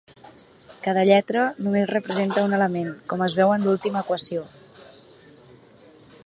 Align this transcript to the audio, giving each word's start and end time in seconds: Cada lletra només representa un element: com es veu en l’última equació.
Cada 0.85 1.01
lletra 1.09 1.43
només 1.67 1.85
representa 1.91 2.45
un 2.47 2.55
element: 2.61 2.89
com 3.13 3.21
es 3.27 3.37
veu 3.41 3.55
en 3.59 3.69
l’última 3.69 4.03
equació. 4.07 4.49